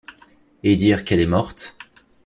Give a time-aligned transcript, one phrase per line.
[0.63, 1.75] Et dire qu’elle est morte!